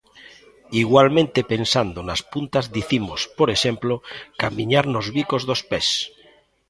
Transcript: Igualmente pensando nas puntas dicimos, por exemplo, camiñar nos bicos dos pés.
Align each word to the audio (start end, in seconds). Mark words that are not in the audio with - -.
Igualmente 0.83 1.39
pensando 1.53 1.99
nas 2.07 2.21
puntas 2.33 2.65
dicimos, 2.77 3.19
por 3.37 3.49
exemplo, 3.55 3.93
camiñar 4.41 4.85
nos 4.93 5.07
bicos 5.17 5.41
dos 5.49 5.61
pés. 5.71 5.87